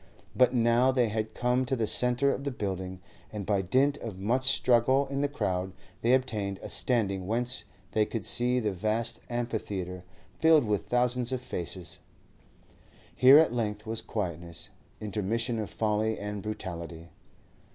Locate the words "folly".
15.69-16.17